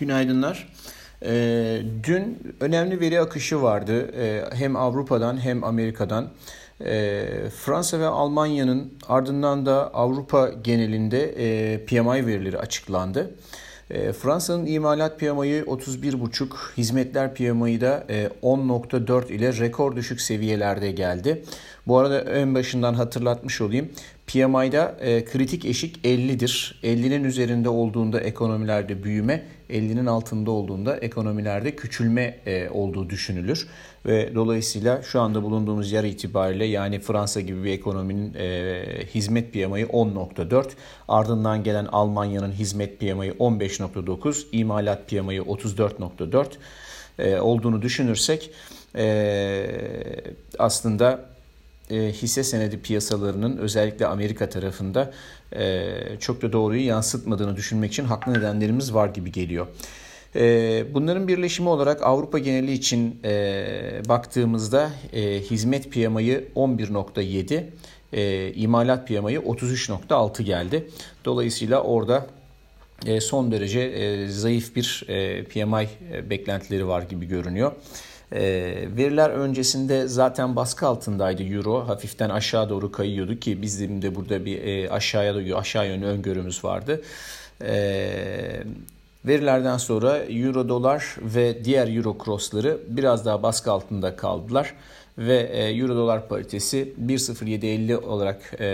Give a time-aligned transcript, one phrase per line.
[0.00, 0.68] Günaydınlar.
[1.22, 6.28] E, dün önemli veri akışı vardı e, hem Avrupa'dan hem Amerika'dan.
[6.84, 7.24] E,
[7.56, 13.34] Fransa ve Almanya'nın ardından da Avrupa genelinde e, PMI verileri açıklandı.
[13.90, 21.44] E, Fransa'nın imalat PMI'yi 31,5, hizmetler PMI'yi da e, 10,4 ile rekor düşük seviyelerde geldi.
[21.86, 23.88] Bu arada ön başından hatırlatmış olayım.
[24.26, 26.80] PMI'da e, kritik eşik 50'dir.
[26.82, 33.68] 50'nin üzerinde olduğunda ekonomilerde büyüme, 50'nin altında olduğunda ekonomilerde küçülme e, olduğu düşünülür.
[34.06, 39.86] Ve dolayısıyla şu anda bulunduğumuz yer itibariyle yani Fransa gibi bir ekonominin e, hizmet PMI'yi
[39.86, 40.64] 10.4,
[41.08, 46.46] ardından gelen Almanya'nın hizmet PMI'yi 15.9, imalat PMI'yi 34.4
[47.18, 48.50] e, olduğunu düşünürsek
[48.96, 49.66] e,
[50.58, 51.29] aslında
[51.90, 55.12] e, hisse senedi piyasalarının özellikle Amerika tarafında
[55.56, 59.66] e, çok da doğruyu yansıtmadığını düşünmek için haklı nedenlerimiz var gibi geliyor.
[60.36, 63.22] E, bunların birleşimi olarak Avrupa geneli için
[64.08, 64.90] baktığımızda
[65.50, 67.64] hizmet piyamayı 11.7,
[68.12, 70.88] e, imalat piyamayı 33.6 geldi.
[71.24, 72.26] Dolayısıyla orada
[73.20, 75.04] son derece zayıf bir
[75.50, 75.88] PMI
[76.30, 77.72] beklentileri var gibi görünüyor.
[78.32, 78.42] E,
[78.96, 81.88] veriler öncesinde zaten baskı altındaydı euro.
[81.88, 86.64] Hafiften aşağı doğru kayıyordu ki bizim de burada bir e, aşağıya doğru aşağı yönlü öngörümüz
[86.64, 87.02] vardı.
[87.62, 88.62] E,
[89.24, 94.74] verilerden sonra euro dolar ve diğer euro crossları biraz daha baskı altında kaldılar
[95.18, 98.64] ve e, euro dolar paritesi 1.0750 olarak e,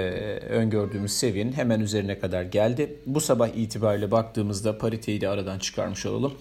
[0.50, 2.96] öngördüğümüz seviyenin hemen üzerine kadar geldi.
[3.06, 6.32] Bu sabah itibariyle baktığımızda pariteyi de aradan çıkarmış olalım.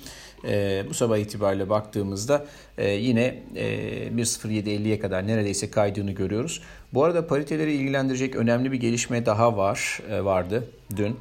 [0.47, 2.45] E, bu sabah itibariyle baktığımızda
[2.77, 6.61] yine 1.0750'ye kadar neredeyse kaydığını görüyoruz.
[6.93, 10.63] Bu arada pariteleri ilgilendirecek önemli bir gelişme daha var vardı
[10.95, 11.17] dün.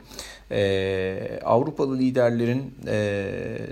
[0.50, 3.26] Ee, Avrupalı liderlerin e,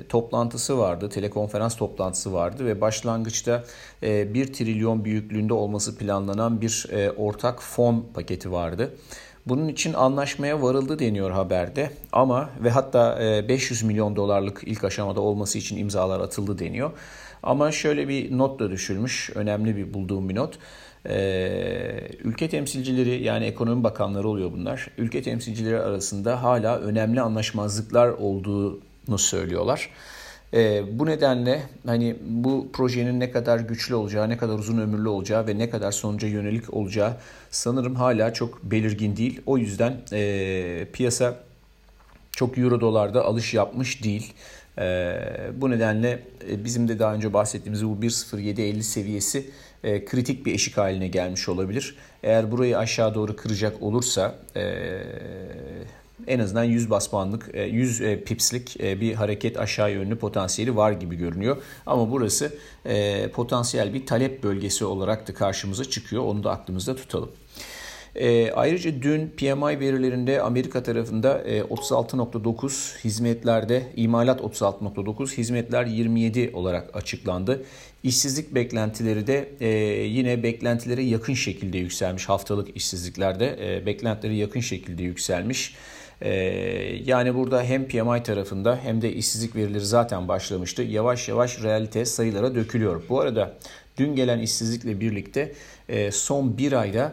[0.08, 3.64] toplantısı vardı, telekonferans toplantısı vardı ve başlangıçta
[4.02, 8.94] e, 1 trilyon büyüklüğünde olması planlanan bir e, ortak fon paketi vardı.
[9.46, 15.58] Bunun için anlaşmaya varıldı deniyor haberde ama ve hatta 500 milyon dolarlık ilk aşamada olması
[15.58, 16.90] için imzalar atıldı deniyor.
[17.42, 20.58] Ama şöyle bir not da düşülmüş, önemli bir bulduğum bir not.
[21.08, 24.88] Ee, ülke temsilcileri yani ekonomi bakanları oluyor bunlar.
[24.98, 29.90] Ülke temsilcileri arasında hala önemli anlaşmazlıklar olduğunu söylüyorlar.
[30.54, 35.46] E, bu nedenle hani bu projenin ne kadar güçlü olacağı, ne kadar uzun ömürlü olacağı
[35.46, 37.16] ve ne kadar sonuca yönelik olacağı
[37.50, 39.40] sanırım hala çok belirgin değil.
[39.46, 41.36] O yüzden e, piyasa
[42.32, 44.32] çok euro dolarda alış yapmış değil.
[44.78, 45.14] E,
[45.54, 49.50] bu nedenle e, bizim de daha önce bahsettiğimiz bu 1.0750 seviyesi
[49.84, 51.96] e, kritik bir eşik haline gelmiş olabilir.
[52.22, 54.62] Eğer burayı aşağı doğru kıracak olursa e,
[56.26, 60.76] en azından 100 bas puanlık, 100 e, e, pipslik e, bir hareket aşağı yönlü potansiyeli
[60.76, 61.56] var gibi görünüyor.
[61.86, 62.52] Ama burası
[63.34, 66.22] potansiyel bir talep bölgesi olarak da karşımıza çıkıyor.
[66.22, 67.30] Onu da aklımızda tutalım.
[68.14, 76.96] E, ayrıca dün PMI verilerinde Amerika tarafında e, 36.9 hizmetlerde imalat 36.9 hizmetler 27 olarak
[76.96, 77.64] açıklandı.
[78.02, 79.68] İşsizlik beklentileri de e,
[80.06, 85.74] yine beklentilere yakın şekilde yükselmiş haftalık işsizliklerde e, beklentileri yakın şekilde yükselmiş.
[86.22, 86.32] E,
[87.04, 90.82] yani burada hem PMI tarafında hem de işsizlik verileri zaten başlamıştı.
[90.82, 93.02] Yavaş yavaş realite sayılara dökülüyor.
[93.08, 93.54] Bu arada
[93.98, 95.52] dün gelen işsizlikle birlikte
[95.88, 97.12] e, son bir ayda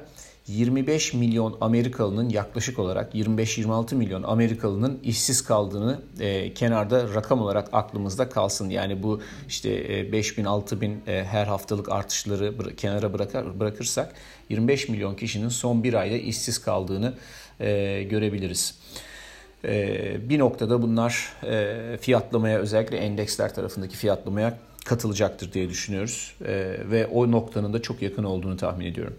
[0.50, 8.30] 25 milyon Amerikalının yaklaşık olarak 25-26 milyon Amerikalının işsiz kaldığını e, kenarda rakam olarak aklımızda
[8.30, 8.70] kalsın.
[8.70, 13.59] Yani bu işte e, 5 bin 6 bin e, her haftalık artışları bıra- kenara bırakır,
[13.59, 14.16] bırakırsak
[14.50, 17.14] 25 milyon kişinin son bir ayda işsiz kaldığını
[17.59, 18.80] e, görebiliriz.
[19.66, 26.36] E, bir noktada bunlar e, fiyatlamaya özellikle endeksler tarafındaki fiyatlamaya katılacaktır diye düşünüyoruz.
[26.46, 29.16] E, ve o noktanın da çok yakın olduğunu tahmin ediyorum.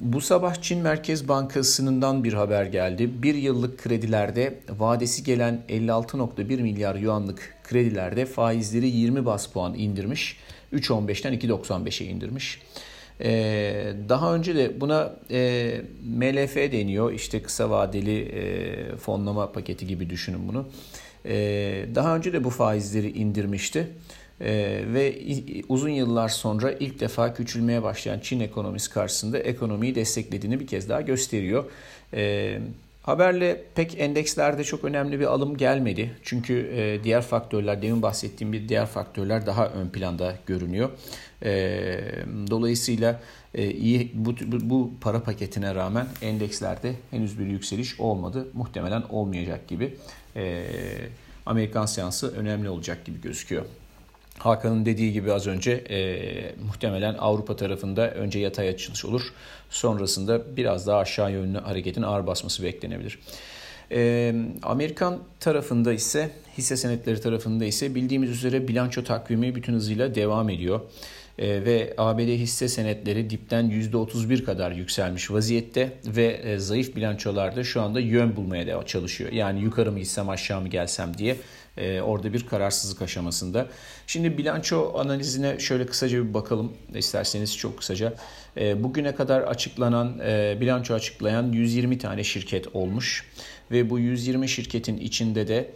[0.00, 3.22] Bu sabah Çin Merkez Bankası'ndan bir haber geldi.
[3.22, 10.36] Bir yıllık kredilerde vadesi gelen 56.1 milyar yuanlık kredilerde faizleri 20 bas puan indirmiş.
[10.72, 12.60] 3.15'ten 2.95'e indirmiş.
[14.08, 15.16] Daha önce de buna
[16.04, 17.12] MLF deniyor.
[17.12, 18.32] İşte kısa vadeli
[19.00, 20.68] fonlama paketi gibi düşünün bunu.
[21.94, 23.88] Daha önce de bu faizleri indirmişti.
[24.40, 25.18] Ee, ve
[25.68, 31.00] uzun yıllar sonra ilk defa küçülmeye başlayan Çin ekonomisi karşısında ekonomiyi desteklediğini bir kez daha
[31.00, 31.64] gösteriyor.
[32.14, 32.58] Ee,
[33.02, 36.10] haberle pek endekslerde çok önemli bir alım gelmedi.
[36.22, 40.90] Çünkü e, diğer faktörler, demin bahsettiğim bir diğer faktörler daha ön planda görünüyor.
[41.42, 42.00] Ee,
[42.50, 43.20] dolayısıyla
[43.54, 48.48] e, iyi bu, bu para paketine rağmen endekslerde henüz bir yükseliş olmadı.
[48.52, 49.94] Muhtemelen olmayacak gibi.
[51.46, 53.64] Amerikan seansı önemli olacak gibi gözüküyor.
[54.40, 55.98] Hakan'ın dediği gibi az önce e,
[56.66, 59.22] muhtemelen Avrupa tarafında önce yatay açılış olur.
[59.70, 63.18] Sonrasında biraz daha aşağı yönlü hareketin ağır basması beklenebilir.
[63.92, 70.50] E, Amerikan tarafında ise hisse senetleri tarafında ise bildiğimiz üzere bilanço takvimi bütün hızıyla devam
[70.50, 70.80] ediyor.
[71.40, 77.82] E, ve ABD hisse senetleri dipten %31 kadar yükselmiş vaziyette ve e, zayıf bilançolarda şu
[77.82, 79.32] anda yön bulmaya çalışıyor.
[79.32, 81.36] Yani yukarı mı gitsem aşağı mı gelsem diye
[81.76, 83.66] e, orada bir kararsızlık aşamasında.
[84.06, 88.14] Şimdi bilanço analizine şöyle kısaca bir bakalım isterseniz çok kısaca.
[88.56, 90.18] E, bugüne kadar açıklanan
[90.60, 93.26] bilanço açıklayan 120 tane şirket olmuş
[93.70, 95.70] ve bu 120 şirketin içinde de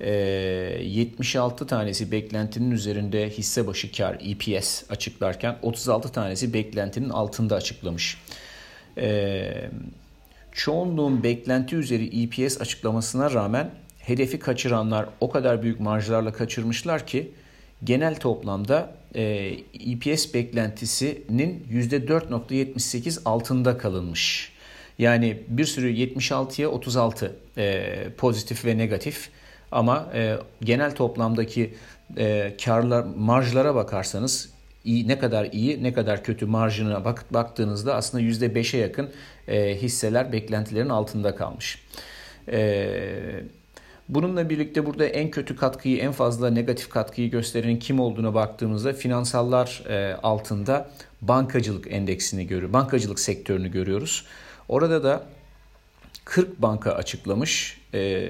[0.00, 8.18] 76 tanesi beklentinin üzerinde hisse başı kar EPS açıklarken 36 tanesi beklentinin altında açıklamış.
[10.52, 17.32] Çoğunluğun beklenti üzeri EPS açıklamasına rağmen hedefi kaçıranlar o kadar büyük marjlarla kaçırmışlar ki
[17.84, 19.22] genel toplamda e,
[19.72, 24.52] EPS beklentisinin %4.78 altında kalınmış.
[24.98, 29.30] Yani bir sürü 76'ya 36 e, pozitif ve negatif
[29.72, 31.74] ama e, genel toplamdaki
[32.16, 34.50] e, karlar marjlara bakarsanız
[34.84, 39.10] iyi ne kadar iyi ne kadar kötü marjına bak, baktığınızda aslında %5'e yakın
[39.48, 41.82] e, hisseler beklentilerin altında kalmış.
[42.48, 42.88] E,
[44.08, 49.82] Bununla birlikte burada en kötü katkıyı, en fazla negatif katkıyı gösteren kim olduğuna baktığımızda finansallar
[49.88, 50.90] e, altında
[51.22, 52.72] bankacılık endeksini görüyoruz.
[52.72, 54.26] Bankacılık sektörünü görüyoruz.
[54.68, 55.22] Orada da
[56.24, 57.80] 40 banka açıklamış.
[57.94, 58.28] E,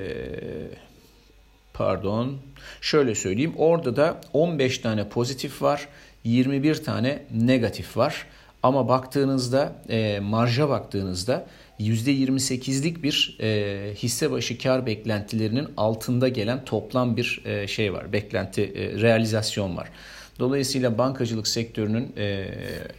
[1.78, 2.36] pardon.
[2.80, 3.54] Şöyle söyleyeyim.
[3.56, 5.88] Orada da 15 tane pozitif var.
[6.24, 8.26] 21 tane negatif var.
[8.62, 11.46] Ama baktığınızda e, marja baktığınızda
[11.80, 18.12] %28'lik bir e, hisse başı kar beklentilerinin altında gelen toplam bir e, şey var.
[18.12, 19.88] Beklenti, e, realizasyon var.
[20.38, 22.46] Dolayısıyla bankacılık sektörünün e,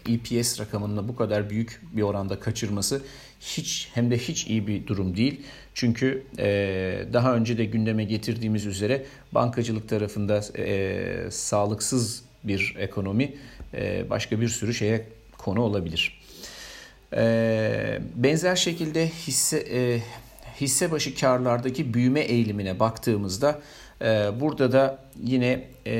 [0.09, 3.01] EPS rakamında bu kadar büyük bir oranda kaçırması
[3.41, 5.41] hiç hem de hiç iyi bir durum değil.
[5.74, 13.33] Çünkü e, daha önce de gündeme getirdiğimiz üzere bankacılık tarafında e, sağlıksız bir ekonomi
[13.74, 15.06] e, başka bir sürü şeye
[15.38, 16.19] konu olabilir.
[17.13, 20.01] Ee, benzer şekilde hisse e,
[20.61, 23.59] hisse başı karlardaki büyüme eğilimine baktığımızda
[24.01, 24.06] e,
[24.39, 25.94] burada da yine e,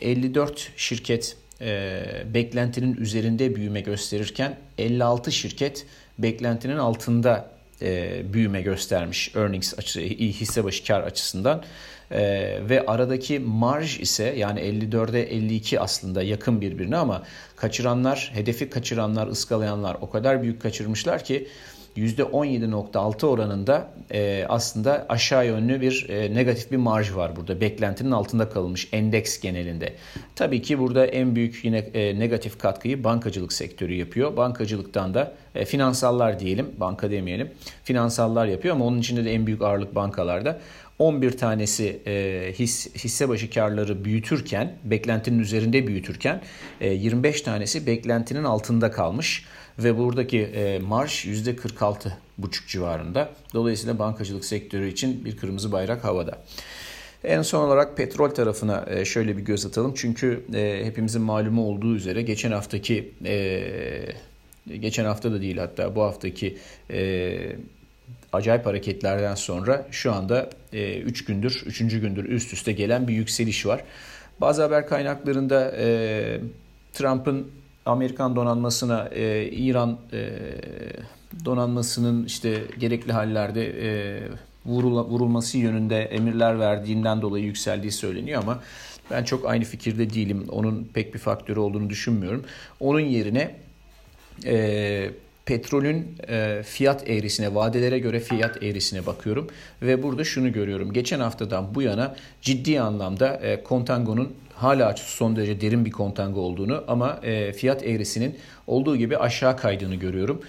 [0.00, 2.02] 54 şirket e,
[2.34, 5.86] beklentinin üzerinde büyüme gösterirken 56 şirket
[6.18, 7.50] beklentinin altında
[7.82, 11.64] e, büyüme göstermiş earnings açısı, hisse başı kar açısından.
[12.10, 17.22] Ee, ve aradaki marj ise yani 54'e 52 aslında yakın birbirine ama
[17.56, 21.48] kaçıranlar, hedefi kaçıranlar, ıskalayanlar o kadar büyük kaçırmışlar ki
[21.96, 27.60] %17.6 oranında e, aslında aşağı yönlü bir e, negatif bir marj var burada.
[27.60, 29.94] Beklentinin altında kalmış endeks genelinde.
[30.36, 34.36] Tabii ki burada en büyük yine e, negatif katkıyı bankacılık sektörü yapıyor.
[34.36, 37.50] Bankacılıktan da e, finansallar diyelim, banka demeyelim.
[37.84, 40.60] Finansallar yapıyor ama onun içinde de en büyük ağırlık bankalarda.
[40.98, 46.42] 11 tanesi e, his, hisse başı karları büyütürken, beklentinin üzerinde büyütürken
[46.80, 49.44] e, 25 tanesi beklentinin altında kalmış
[49.78, 52.12] ve buradaki e, marş %46,5
[52.66, 53.30] civarında.
[53.54, 56.38] Dolayısıyla bankacılık sektörü için bir kırmızı bayrak havada.
[57.24, 59.92] En son olarak petrol tarafına e, şöyle bir göz atalım.
[59.96, 63.62] Çünkü e, hepimizin malumu olduğu üzere geçen haftaki e,
[64.80, 66.58] geçen hafta da değil hatta bu haftaki
[68.32, 71.78] acayip hareketlerden sonra şu anda 3 e, gündür, 3.
[71.78, 73.84] gündür üst üste gelen bir yükseliş var.
[74.40, 75.70] Bazı haber kaynaklarında
[76.92, 77.50] Trump'ın
[77.86, 80.38] Amerikan donanmasına e, İran e,
[81.44, 84.20] donanmasının işte gerekli hallerde e,
[84.66, 88.62] vurula, vurulması yönünde emirler verdiğinden dolayı yükseldiği söyleniyor ama
[89.10, 90.46] ben çok aynı fikirde değilim.
[90.50, 92.44] Onun pek bir faktörü olduğunu düşünmüyorum.
[92.80, 93.56] Onun yerine
[94.44, 95.10] e,
[95.46, 99.48] petrolün e, fiyat eğrisine, vadelere göre fiyat eğrisine bakıyorum
[99.82, 100.92] ve burada şunu görüyorum.
[100.92, 106.84] Geçen haftadan bu yana ciddi anlamda e, kontangonun hala son derece derin bir kontango olduğunu
[106.88, 110.40] ama e, fiyat eğrisinin olduğu gibi aşağı kaydığını görüyorum.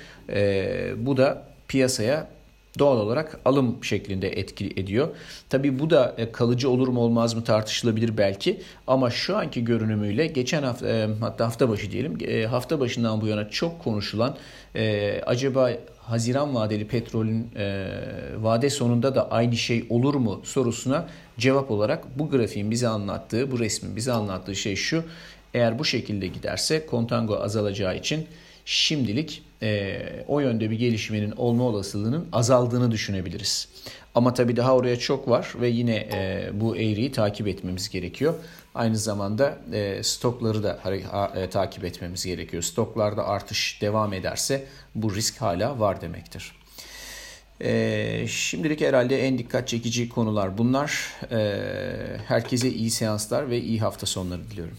[0.98, 2.28] Bu da piyasaya
[2.80, 5.08] doğal olarak alım şeklinde etki ediyor.
[5.50, 10.28] Tabi bu da e, kalıcı olur mu olmaz mı tartışılabilir belki ama şu anki görünümüyle
[10.28, 14.38] geçen hafta e, hatta hafta başı diyelim e, hafta başından bu yana çok konuşulan
[15.26, 17.52] acaba Haziran vadeli petrolün
[18.38, 23.60] vade sonunda da aynı şey olur mu sorusuna cevap olarak bu grafiğin bize anlattığı, bu
[23.60, 25.04] resmin bize anlattığı şey şu.
[25.54, 28.28] Eğer bu şekilde giderse kontango azalacağı için
[28.66, 33.68] şimdilik e, o yönde bir gelişmenin olma olasılığının azaldığını düşünebiliriz.
[34.16, 38.34] Ama tabii daha oraya çok var ve yine e, bu eğriyi takip etmemiz gerekiyor.
[38.76, 40.80] Aynı zamanda e, stokları da
[41.36, 42.64] e, takip etmemiz gerekiyor.
[42.64, 46.52] Stoklarda artış devam ederse bu risk hala var demektir.
[47.62, 51.14] E, şimdilik herhalde en dikkat çekici konular bunlar.
[51.32, 51.58] E,
[52.28, 54.78] herkese iyi seanslar ve iyi hafta sonları diliyorum.